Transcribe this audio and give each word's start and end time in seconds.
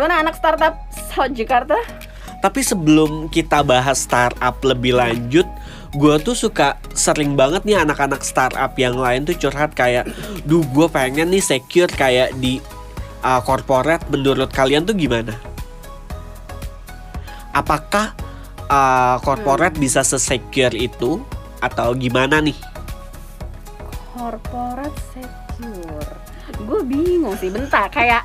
gimana 0.00 0.24
anak 0.24 0.40
startup 0.40 0.80
South 1.12 1.36
Jakarta? 1.36 1.76
Tapi 2.40 2.64
sebelum 2.64 3.28
kita 3.28 3.60
bahas 3.60 4.00
startup 4.00 4.56
lebih 4.64 4.96
lanjut, 4.96 5.44
gue 5.92 6.14
tuh 6.24 6.32
suka 6.32 6.80
sering 6.96 7.36
banget 7.36 7.68
nih 7.68 7.84
anak-anak 7.84 8.24
startup 8.24 8.72
yang 8.80 8.96
lain 8.96 9.28
tuh 9.28 9.36
curhat 9.36 9.76
kayak, 9.76 10.08
duh 10.48 10.64
gue 10.72 10.88
pengen 10.88 11.28
nih 11.28 11.44
secure 11.44 11.92
kayak 11.92 12.32
di 12.40 12.64
uh, 13.20 13.44
corporate. 13.44 14.08
Menurut 14.08 14.48
kalian 14.48 14.88
tuh 14.88 14.96
gimana? 14.96 15.36
Apakah 17.52 18.16
uh, 18.72 19.20
corporate 19.20 19.76
bisa 19.76 20.00
sesecure 20.00 20.72
itu 20.72 21.20
atau 21.60 21.92
gimana 21.92 22.40
nih? 22.40 22.56
Corporate 24.16 24.96
secure. 25.12 26.08
Gue 26.64 26.80
bingung 26.88 27.36
sih, 27.36 27.52
bentar 27.52 27.92
kayak 27.92 28.24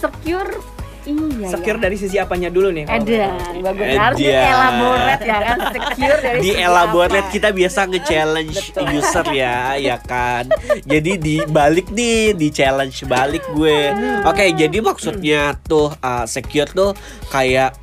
secure 0.00 0.56
Iya. 1.02 1.48
Secure 1.58 1.78
ya. 1.78 1.82
dari 1.82 1.96
sisi 1.98 2.16
apanya 2.18 2.46
dulu 2.46 2.70
nih? 2.70 2.86
menurut 2.86 3.62
bagus. 3.62 3.86
Harus 3.98 4.18
elaborate 4.22 5.22
ya 5.26 5.38
kan 5.42 5.58
secure 5.74 6.18
dari 6.22 6.38
di 6.38 6.50
segi 6.50 6.62
elaborate 6.62 7.26
apa. 7.26 7.32
kita 7.34 7.48
biasa 7.50 7.80
nge-challenge 7.90 8.58
user 8.94 9.26
ya, 9.34 9.56
ya 9.78 9.96
kan. 9.98 10.44
Jadi 10.86 11.12
di 11.18 11.36
balik 11.50 11.90
nih, 11.90 12.38
di 12.38 12.48
challenge 12.54 13.02
balik 13.10 13.42
gue. 13.54 13.90
Oke, 14.22 14.54
jadi 14.54 14.78
maksudnya 14.78 15.58
tuh 15.66 15.90
uh, 15.98 16.24
secure 16.24 16.70
tuh 16.70 16.94
kayak 17.34 17.74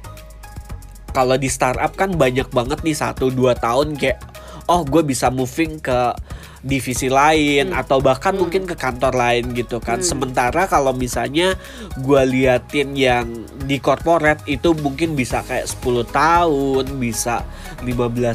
kalau 1.12 1.36
di 1.36 1.50
startup 1.52 1.92
kan 1.98 2.14
banyak 2.14 2.48
banget 2.54 2.80
nih 2.86 2.96
satu 2.96 3.34
dua 3.34 3.58
tahun 3.58 3.98
kayak 3.98 4.22
oh 4.70 4.86
gue 4.86 5.02
bisa 5.02 5.34
moving 5.34 5.82
ke 5.82 6.14
divisi 6.60 7.08
lain 7.08 7.72
atau 7.72 8.04
bahkan 8.04 8.36
mungkin 8.36 8.68
ke 8.68 8.76
kantor 8.76 9.16
lain 9.16 9.56
gitu 9.56 9.80
kan. 9.80 10.04
Sementara 10.04 10.68
kalau 10.68 10.92
misalnya 10.92 11.56
gue 11.96 12.22
liatin 12.28 12.96
yang 12.96 13.28
di 13.64 13.80
corporate 13.80 14.44
itu 14.46 14.76
mungkin 14.76 15.16
bisa 15.16 15.40
kayak 15.48 15.72
10 15.72 16.04
tahun, 16.12 16.86
bisa 17.00 17.44
15 17.84 17.88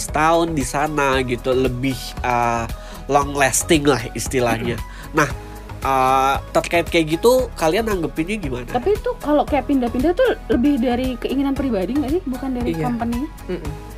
tahun 0.08 0.46
di 0.56 0.64
sana 0.64 1.20
gitu, 1.20 1.52
lebih 1.52 1.96
uh, 2.24 2.64
long 3.12 3.36
lasting 3.36 3.84
lah 3.84 4.00
istilahnya. 4.16 4.80
Nah, 5.12 5.28
uh, 5.84 6.36
terkait 6.56 6.88
kayak 6.88 7.20
gitu 7.20 7.52
kalian 7.54 7.86
anggapinnya 7.86 8.40
gimana? 8.40 8.68
Tapi 8.72 8.96
itu 8.96 9.10
kalau 9.20 9.44
kayak 9.44 9.68
pindah-pindah 9.68 10.16
tuh 10.16 10.28
lebih 10.48 10.80
dari 10.80 11.14
keinginan 11.20 11.52
pribadi 11.52 11.92
nggak 11.92 12.10
sih, 12.18 12.22
bukan 12.24 12.50
dari 12.56 12.72
Iya. 12.72 12.84
company? 12.88 13.20
Mm-mm. 13.52 13.93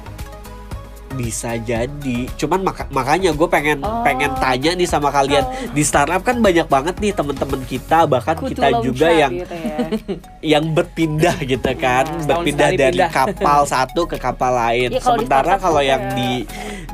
Bisa 1.17 1.56
jadi, 1.56 2.28
cuman 2.34 2.61
maka- 2.62 2.89
makanya 2.89 3.33
gue 3.33 3.48
pengen 3.48 3.81
Oh. 3.81 4.00
pengen 4.03 4.31
tanya 4.36 4.70
nih 4.70 4.84
sama 4.84 5.09
kalian 5.09 5.42
Oh. 5.42 5.72
di 5.72 5.81
startup 5.81 6.20
kan 6.20 6.39
banyak 6.39 6.67
banget 6.67 6.95
nih 6.98 7.11
teman-teman 7.11 7.61
kita 7.62 8.05
bahkan 8.05 8.36
Kutu 8.36 8.53
kita 8.53 8.69
juga 8.81 9.09
yang 9.09 9.33
gitu 9.34 9.56
ya. 9.56 9.77
yang 10.55 10.64
berpindah 10.70 11.37
gitu 11.41 11.70
kan, 11.75 12.05
Iya. 12.05 12.20
berpindah 12.20 12.22
Setahun 12.22 12.44
sekali 12.47 12.77
dari 12.77 12.98
pindah. 12.98 13.11
kapal 13.11 13.61
satu 13.75 14.00
ke 14.05 14.17
kapal 14.17 14.53
lain. 14.53 14.89
Kalau 14.92 15.17
di 15.17 15.25
Sementara 15.25 15.53
kalau 15.56 15.81
yang 15.81 16.03
kayak- 16.03 16.14
di 16.14 16.31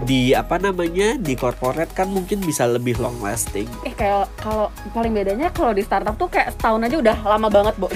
di 0.03 0.21
apa 0.33 0.59
namanya 0.59 1.15
di 1.15 1.35
corporate 1.35 1.93
kan 1.93 2.07
mungkin 2.07 2.39
bisa 2.41 2.65
lebih 2.65 2.97
long 2.97 3.19
lasting. 3.21 3.71
Eh 3.83 3.93
kayak 3.93 4.31
kalau 4.35 4.67
paling 4.91 5.13
bedanya 5.13 5.47
kalau 5.49 5.71
di 5.71 5.81
startup 5.81 6.15
tuh 6.17 6.27
kayak 6.27 6.51
setahun 6.53 6.83
aja 6.83 6.97
udah 6.99 7.17
lama 7.25 7.49
banget, 7.49 7.75
Bo. 7.77 7.87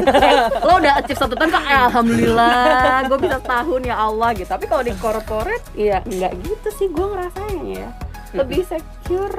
Lo 0.64 0.72
udah 0.74 0.92
achieve 0.96 1.18
satu 1.18 1.34
tahun 1.34 1.50
kok, 1.50 1.62
alhamdulillah, 1.62 2.56
gue 3.04 3.18
bisa 3.18 3.36
setahun 3.38 3.80
ya 3.82 3.96
Allah 3.98 4.28
gitu. 4.32 4.48
Tapi 4.48 4.64
kalau 4.64 4.82
di 4.82 4.94
corporate, 4.94 5.61
iya 5.72 6.00
nggak 6.02 6.32
gitu 6.42 6.68
sih 6.72 6.88
gue 6.88 7.06
ngerasanya 7.06 7.64
ya. 7.64 7.88
Lebih 8.32 8.64
secure, 8.64 9.36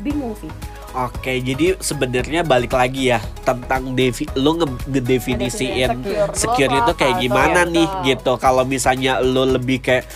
bingung 0.00 0.32
sih. 0.38 0.48
Oke, 0.96 1.36
jadi 1.44 1.76
sebenarnya 1.76 2.40
balik 2.40 2.72
lagi 2.72 3.12
ya 3.12 3.20
tentang 3.44 3.92
devi 3.92 4.24
lo 4.34 4.56
nge- 4.56 4.88
ngedefinisiin 4.88 5.90
Secure. 6.00 6.32
secure 6.32 6.72
itu 6.72 6.92
kayak 6.96 7.20
gimana 7.20 7.68
nih 7.68 7.84
gitu. 8.08 8.40
Kalau 8.40 8.64
misalnya 8.64 9.20
lo 9.20 9.44
lebih 9.44 9.84
kayak 9.84 10.08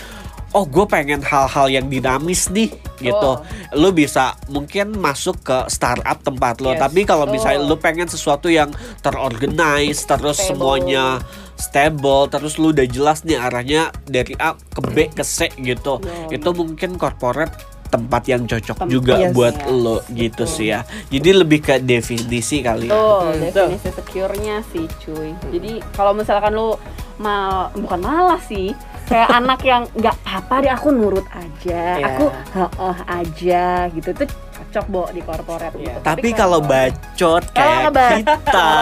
oh 0.56 0.64
gue 0.64 0.88
pengen 0.88 1.20
hal-hal 1.20 1.68
yang 1.68 1.92
dinamis 1.92 2.48
nih 2.48 2.72
gitu. 2.96 3.32
Lo 3.76 3.88
bisa 3.92 4.32
mungkin 4.48 4.96
masuk 4.96 5.44
ke 5.44 5.68
startup 5.68 6.24
tempat 6.24 6.64
lo. 6.64 6.72
Yes. 6.72 6.80
Tapi 6.80 7.00
kalau 7.04 7.28
misalnya 7.28 7.60
lo 7.60 7.76
pengen 7.76 8.08
sesuatu 8.08 8.48
yang 8.48 8.72
terorganize 9.04 10.08
terus 10.08 10.40
Stable. 10.40 10.56
semuanya 10.56 11.20
stable 11.62 12.26
terus 12.26 12.58
lu 12.58 12.70
udah 12.70 12.84
jelas 12.84 13.22
nih 13.22 13.38
arahnya 13.38 13.82
dari 14.04 14.34
A 14.36 14.52
ke 14.58 14.80
B 14.82 14.96
ke 15.08 15.22
C 15.22 15.46
gitu. 15.56 16.02
Yo. 16.02 16.34
Itu 16.34 16.50
mungkin 16.52 16.98
corporate 16.98 17.54
tempat 17.86 18.24
yang 18.24 18.48
cocok 18.48 18.76
Tem- 18.78 18.88
juga 18.88 19.20
Yes. 19.20 19.30
buat 19.30 19.54
Yes. 19.54 19.68
lo 19.70 19.96
gitu 20.10 20.44
sih 20.44 20.68
ya. 20.68 20.80
Jadi 21.06 21.30
lebih 21.34 21.60
ke 21.60 21.78
definisi 21.78 22.60
kali 22.60 22.88
ya. 22.88 22.92
Tuh, 22.92 23.20
Hmm, 23.28 23.38
definisi 23.38 23.88
secure-nya 23.92 24.64
sih 24.66 24.88
cuy. 24.98 25.30
Jadi 25.50 25.72
kalau 25.92 26.10
misalkan 26.12 26.50
lu 26.50 26.74
mal 27.16 27.68
bukan 27.74 28.00
malah 28.00 28.40
sih, 28.40 28.72
kayak 29.04 29.28
anak 29.38 29.60
yang 29.62 29.84
nggak 29.92 30.16
apa 30.24 30.54
deh 30.58 30.72
aku 30.72 30.88
nurut 30.88 31.28
aja, 31.28 32.00
Iya. 32.00 32.06
aku 32.08 32.24
heeh 32.50 32.96
aja 33.06 33.64
gitu 33.92 34.08
itu 34.10 34.24
cocok 34.52 34.84
bo 34.88 35.04
di 35.12 35.20
corporate 35.20 35.76
Iya. 35.76 35.92
gitu. 35.92 35.98
Tapi 36.00 36.28
kalau 36.32 36.64
bacot 36.64 37.44
kayak 37.52 37.92
kita, 37.92 38.72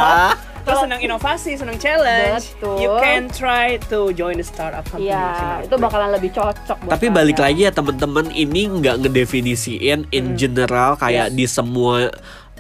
Terus 0.60 0.78
senang 0.81 1.00
inovasi, 1.00 1.50
senang 1.54 1.76
challenge. 1.76 2.44
Betul. 2.54 2.76
You 2.78 2.91
can 2.98 3.28
try 3.28 3.81
to 3.88 4.12
join 4.12 4.37
the 4.37 4.44
startup 4.44 4.84
company. 4.84 5.09
Iya, 5.09 5.25
menurut 5.25 5.66
itu 5.66 5.76
bakalan 5.78 6.10
lebih 6.12 6.31
cocok 6.31 6.76
buat 6.81 6.93
tapi 6.93 7.06
balik 7.09 7.37
kalian. 7.37 7.47
lagi 7.50 7.60
ya 7.65 7.72
teman-teman 7.72 8.26
ini 8.31 8.60
nggak 8.71 8.97
ngedefinisiin 9.00 10.09
in 10.10 10.26
general 10.34 10.94
kayak 10.94 11.31
di 11.31 11.44
semua 11.44 12.10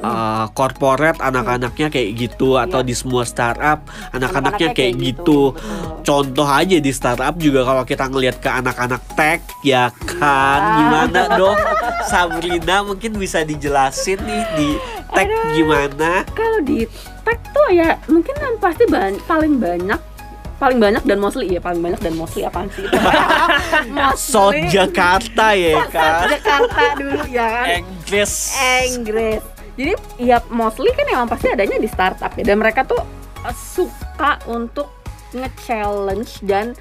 uh, 0.00 0.46
corporate 0.52 1.20
anak-anaknya 1.20 1.88
kayak 1.88 2.10
gitu 2.16 2.56
atau 2.56 2.80
Iya. 2.80 2.88
di 2.88 2.94
semua 2.94 3.22
startup 3.22 3.84
anak-anaknya 4.10 4.72
kayak, 4.72 4.76
kayak 4.76 4.92
gitu. 4.96 5.52
gitu, 5.52 5.54
betul. 5.54 6.00
Contoh 6.00 6.48
aja 6.48 6.76
di 6.80 6.90
startup 6.90 7.36
juga 7.36 7.60
kalau 7.62 7.84
kita 7.84 8.08
ngelihat 8.08 8.40
ke 8.40 8.48
anak-anak 8.48 9.02
tech 9.12 9.40
ya 9.60 9.92
kan 9.92 10.60
Iya. 10.60 10.76
gimana 10.78 11.20
dong 11.36 11.58
Sabrina 12.06 12.76
mungkin 12.82 13.14
bisa 13.14 13.44
dijelasin 13.44 14.18
nih 14.18 14.44
di 14.56 14.68
tech 15.10 15.26
Aduh. 15.26 15.54
gimana? 15.54 16.10
Kalau 16.30 16.58
di 16.60 16.86
tech 17.22 17.40
tuh 17.50 17.68
ya 17.70 17.98
mungkin 18.06 18.34
yang 18.34 18.56
pasti 18.56 18.84
ban- 18.86 19.20
paling 19.24 19.58
banyak 19.58 20.00
paling 20.60 20.76
banyak 20.76 21.00
dan 21.08 21.16
mostly 21.16 21.48
ya 21.48 21.56
paling 21.56 21.80
banyak 21.80 21.96
dan 21.98 22.12
mostly 22.12 22.44
apaan 22.44 22.68
sih 22.70 22.84
itu? 22.84 22.92
South 24.30 24.60
Jakarta 24.68 25.56
ya 25.56 25.88
kan 25.88 26.28
Jakarta 26.28 26.82
dulu 27.00 27.20
ya. 27.32 27.48
Kan 27.48 27.66
Inggris 27.80 28.32
Inggris. 28.84 29.40
Jadi 29.80 29.92
ya 30.20 30.44
mostly 30.52 30.92
kan 30.92 31.08
emang 31.08 31.32
pasti 31.32 31.48
adanya 31.48 31.80
di 31.80 31.88
startup 31.88 32.36
ya. 32.36 32.44
Dan 32.44 32.60
mereka 32.60 32.84
tuh 32.84 33.00
uh, 33.40 33.56
suka 33.56 34.36
untuk 34.44 34.92
nge-challenge 35.32 36.44
dan 36.44 36.76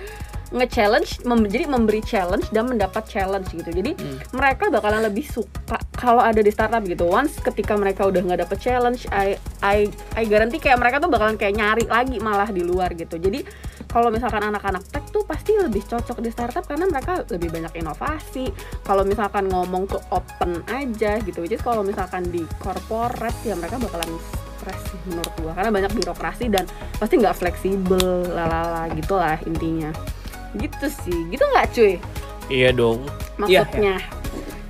nge-challenge 0.51 1.23
mem- 1.23 1.47
jadi 1.47 1.69
memberi 1.69 2.03
challenge 2.03 2.51
dan 2.51 2.68
mendapat 2.68 3.07
challenge 3.07 3.47
gitu. 3.56 3.69
Jadi 3.72 3.95
mereka 4.35 4.68
bakalan 4.68 5.07
lebih 5.07 5.23
suka 5.23 5.79
kalau 5.99 6.23
ada 6.23 6.39
di 6.39 6.47
startup 6.47 6.79
gitu. 6.87 7.11
Once 7.11 7.43
ketika 7.43 7.75
mereka 7.75 8.07
udah 8.07 8.23
nggak 8.23 8.47
dapet 8.47 8.57
challenge, 8.63 9.03
I 9.11 9.35
I 9.59 9.91
I 10.15 10.23
garanti 10.23 10.55
kayak 10.55 10.79
mereka 10.79 11.03
tuh 11.03 11.11
bakalan 11.11 11.35
kayak 11.35 11.59
nyari 11.59 11.83
lagi 11.91 12.23
malah 12.23 12.47
di 12.47 12.63
luar 12.63 12.95
gitu. 12.95 13.19
Jadi 13.19 13.43
kalau 13.91 14.07
misalkan 14.07 14.47
anak-anak 14.47 14.88
tech 14.88 15.03
tuh 15.11 15.27
pasti 15.27 15.59
lebih 15.59 15.83
cocok 15.83 16.23
di 16.23 16.31
startup 16.31 16.63
karena 16.63 16.88
mereka 16.88 17.27
lebih 17.27 17.51
banyak 17.51 17.83
inovasi. 17.83 18.47
Kalau 18.88 19.03
misalkan 19.03 19.51
ngomong 19.51 19.91
ke 19.91 19.99
open 20.15 20.63
aja 20.71 21.19
gitu. 21.19 21.43
Jadi 21.43 21.59
kalau 21.59 21.83
misalkan 21.83 22.23
di 22.31 22.47
corporate 22.63 23.35
ya 23.43 23.59
mereka 23.59 23.75
bakalan 23.75 24.07
stres 24.55 24.95
menurut 25.03 25.33
gua 25.43 25.51
karena 25.51 25.71
banyak 25.71 25.91
birokrasi 25.99 26.47
dan 26.47 26.63
pasti 26.95 27.19
nggak 27.19 27.35
fleksibel 27.35 28.24
lalala 28.31 28.88
gitulah 28.95 29.35
intinya. 29.44 29.91
Gitu 30.56 30.88
sih. 30.88 31.27
Gitu 31.27 31.44
nggak 31.44 31.68
cuy? 31.75 32.00
Iya 32.47 32.71
dong 32.71 33.03
Iya, 33.44 33.68
Maksudnya. 33.68 34.00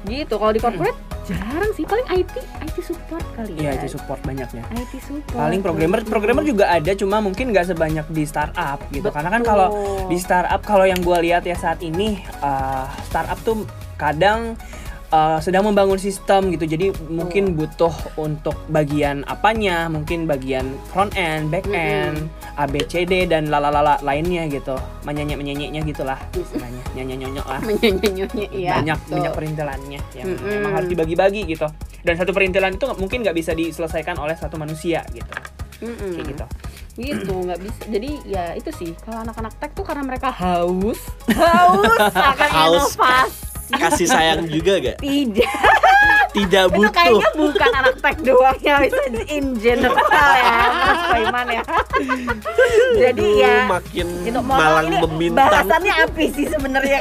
Gitu. 0.09 0.33
Kalau 0.33 0.53
di 0.57 0.61
corporate 0.61 1.08
jarang 1.29 1.71
sih 1.71 1.85
paling 1.85 2.07
IT 2.09 2.33
IT 2.41 2.77
support 2.81 3.21
kali 3.33 3.53
Iya, 3.53 3.69
ya. 3.69 3.71
itu 3.77 3.93
support 3.93 4.19
banyaknya. 4.25 4.63
IT 4.71 4.93
support. 4.97 5.37
Paling 5.37 5.61
programmer 5.61 5.99
gitu. 6.01 6.09
programmer 6.09 6.43
juga 6.43 6.65
ada 6.67 6.91
cuma 6.91 7.21
mungkin 7.21 7.53
nggak 7.53 7.69
sebanyak 7.69 8.05
di 8.09 8.23
startup 8.25 8.81
gitu. 8.89 9.07
Karena 9.07 9.29
kan 9.29 9.41
Betul. 9.41 9.51
kalau 9.53 9.67
di 10.07 10.17
startup 10.17 10.61
kalau 10.61 10.83
yang 10.83 10.99
gue 10.99 11.17
lihat 11.21 11.45
ya 11.45 11.53
saat 11.53 11.79
ini 11.79 12.17
uh, 12.41 12.89
startup 13.05 13.37
tuh 13.41 13.63
kadang 13.95 14.57
uh, 15.11 15.39
sedang 15.41 15.67
membangun 15.67 15.97
sistem 15.97 16.49
gitu. 16.53 16.65
Jadi 16.65 16.93
mungkin 17.09 17.53
butuh 17.57 17.91
untuk 18.17 18.55
bagian 18.69 19.25
apanya, 19.25 19.89
mungkin 19.89 20.25
bagian 20.25 20.65
front 20.91 21.13
end, 21.19 21.49
back 21.53 21.65
end, 21.69 22.29
A 22.57 22.65
B 22.65 22.81
C 22.85 23.05
D 23.05 23.25
dan 23.29 23.47
lalalala 23.51 23.99
lainnya 24.01 24.47
gitu. 24.49 24.77
Menyanyi 25.03 25.35
menyanyinya 25.37 25.81
gitulah 25.85 26.19
istilahnya. 26.33 26.83
Nyanyi 26.97 27.15
nyonyok 27.21 27.47
lah. 27.47 27.61
menyanyi 27.61 28.45
iya. 28.51 28.81
banyak 28.81 28.97
betul. 28.97 29.13
banyak 29.17 29.31
perintilannya 29.35 30.01
yang 30.17 30.27
Mm-mm. 30.27 30.57
emang 30.61 30.73
harus 30.73 30.89
dibagi-bagi 30.89 31.41
gitu 31.47 31.67
dan 32.03 32.15
satu 32.15 32.31
perintilan 32.31 32.75
itu 32.75 32.85
mungkin 32.95 33.21
nggak 33.23 33.35
bisa 33.35 33.51
diselesaikan 33.51 34.15
oleh 34.19 34.35
satu 34.35 34.55
manusia 34.55 35.03
gitu 35.11 35.31
Mm-mm. 35.83 36.11
kayak 36.15 36.27
gitu 36.35 36.45
gitu 36.99 37.31
nggak 37.31 37.59
bisa 37.63 37.81
jadi 37.87 38.11
ya 38.27 38.43
itu 38.59 38.69
sih 38.75 38.91
kalau 39.07 39.23
anak-anak 39.23 39.55
tech 39.55 39.71
tuh 39.71 39.87
karena 39.87 40.03
mereka 40.03 40.35
haus 40.35 40.99
haus 41.31 41.95
akan 42.11 42.49
Haus. 42.51 42.75
inovasi 42.75 43.48
kasih 43.71 44.07
sayang 44.07 44.45
juga 44.45 44.73
gak? 44.79 44.97
Tidak. 44.97 45.51
Tidak 46.29 46.63
itu 46.63 46.75
butuh. 46.77 46.93
kayaknya 46.93 47.29
bukan 47.33 47.69
anak 47.73 47.95
tech 47.97 48.17
doang 48.21 48.57
ya 48.61 48.75
bisa 48.79 49.01
in 49.27 49.57
general 49.57 49.97
ya 50.31 50.53
Mas 50.69 51.01
Koiman 51.09 51.47
ya. 51.49 51.63
Jadi 52.95 53.25
Aduh, 53.25 53.41
ya 53.41 53.53
makin 53.65 54.07
itu 54.21 54.39
mohon 54.39 54.59
malang 54.61 54.85
ini 54.85 54.97
memintang 55.01 55.49
bahasannya 55.49 55.93
apa 55.99 56.23
sih 56.29 56.45
sebenarnya. 56.45 56.99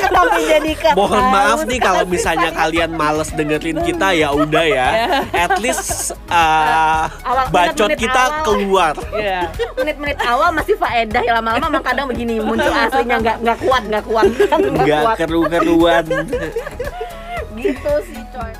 Kenapa 0.00 0.36
jadi 0.40 0.72
ke 0.72 0.88
Mohon 0.96 1.24
maaf 1.28 1.58
nih 1.62 1.76
kalau 1.78 2.04
misalnya 2.04 2.50
kalian 2.50 2.90
males 2.92 3.28
dengerin 3.30 3.78
kita 3.84 4.08
ya 4.12 4.28
udah 4.32 4.64
ya. 4.64 4.88
At 5.44 5.60
least 5.60 6.16
uh, 6.26 7.04
Awal- 7.20 7.52
bacot 7.52 7.84
menit-menit 7.84 7.98
kita 8.00 8.22
awal. 8.22 8.42
keluar. 8.42 8.94
Iya. 9.12 9.40
menit-menit 9.76 10.18
awal 10.24 10.48
masih 10.52 10.74
faedah 10.76 11.20
ya 11.20 11.32
lama-lama 11.36 11.68
emang 11.68 11.84
kadang 11.84 12.06
begini 12.08 12.40
muncul 12.40 12.72
aslinya 12.72 13.16
nggak 13.20 13.36
nggak 13.44 13.58
kuat 13.60 13.82
nggak 13.86 14.04
kuat 14.08 14.24
nggak 14.24 14.88
Nggak 14.88 15.62
kuat 15.68 16.04
keru-keruan. 16.10 17.56
gitu 17.58 17.92
sih 18.10 18.22
coy 18.34 18.52